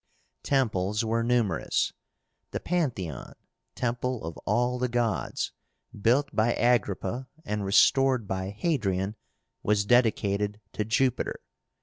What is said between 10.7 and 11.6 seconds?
to Jupiter.